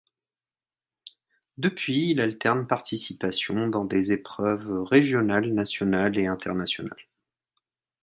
Depuis 1.59 2.09
il 2.09 2.21
alterne 2.21 2.65
participations 2.65 3.67
dans 3.67 3.85
des 3.85 4.11
épreuves 4.11 4.81
régionales, 4.81 5.53
nationales 5.53 6.17
et 6.17 6.25
internationales. 6.25 7.05